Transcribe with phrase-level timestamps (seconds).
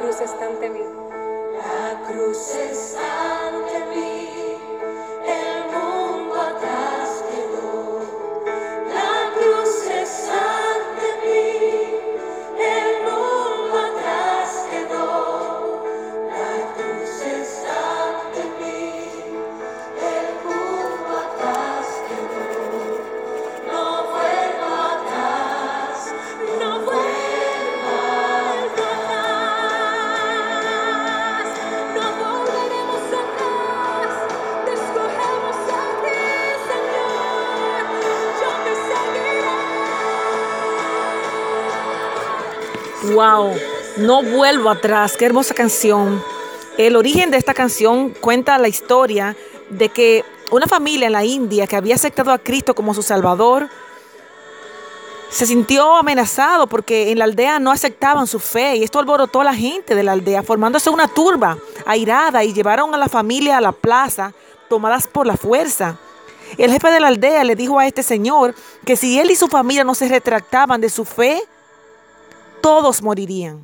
[0.00, 0.80] cruz está ante mí.
[43.02, 43.54] Wow,
[43.96, 46.22] no vuelvo atrás, qué hermosa canción.
[46.76, 49.34] El origen de esta canción cuenta la historia
[49.70, 53.70] de que una familia en la India que había aceptado a Cristo como su Salvador
[55.30, 59.44] se sintió amenazado porque en la aldea no aceptaban su fe y esto alborotó a
[59.44, 61.56] la gente de la aldea formándose una turba
[61.86, 64.34] airada y llevaron a la familia a la plaza
[64.68, 65.96] tomadas por la fuerza.
[66.58, 69.48] El jefe de la aldea le dijo a este señor que si él y su
[69.48, 71.42] familia no se retractaban de su fe,
[72.60, 73.60] todos morirían.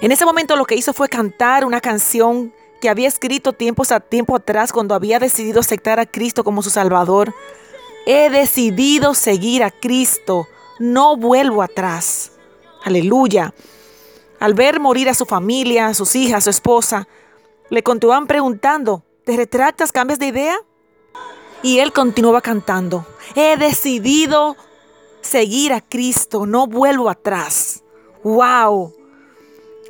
[0.00, 4.00] En ese momento lo que hizo fue cantar una canción que había escrito tiempos a
[4.00, 7.34] tiempo atrás cuando había decidido aceptar a Cristo como su Salvador.
[8.06, 12.32] He decidido seguir a Cristo, no vuelvo atrás.
[12.84, 13.54] Aleluya.
[14.40, 17.06] Al ver morir a su familia, a sus hijas, a su esposa,
[17.70, 20.56] le continuaban preguntando, ¿te retractas, cambias de idea?
[21.62, 24.56] Y él continuaba cantando, he decidido
[25.22, 27.82] seguir a Cristo, no vuelvo atrás.
[28.22, 28.94] ¡Wow!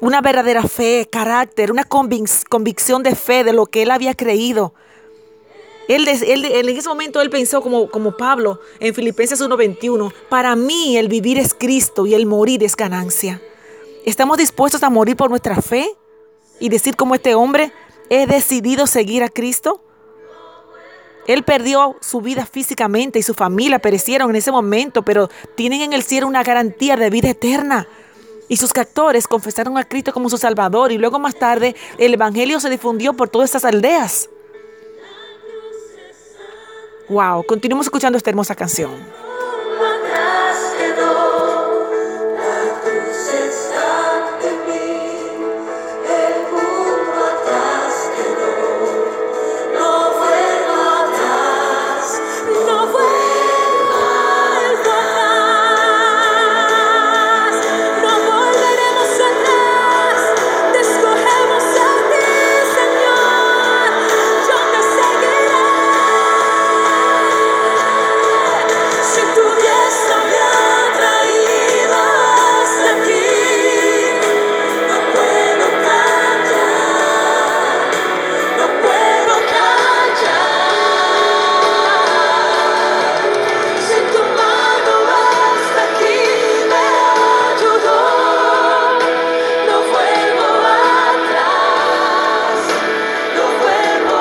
[0.00, 4.74] Una verdadera fe, carácter, una convic- convicción de fe de lo que él había creído.
[5.88, 10.96] Él- él- en ese momento él pensó como, como Pablo en Filipenses 1:21, para mí
[10.96, 13.42] el vivir es Cristo y el morir es ganancia.
[14.04, 15.88] ¿Estamos dispuestos a morir por nuestra fe?
[16.60, 17.72] Y decir como este hombre,
[18.10, 19.82] he decidido seguir a Cristo.
[21.26, 25.92] Él perdió su vida físicamente y su familia perecieron en ese momento, pero tienen en
[25.92, 27.86] el cielo una garantía de vida eterna.
[28.48, 32.60] Y sus captores confesaron a Cristo como su Salvador y luego más tarde el Evangelio
[32.60, 34.28] se difundió por todas estas aldeas.
[37.08, 38.90] Wow, continuemos escuchando esta hermosa canción.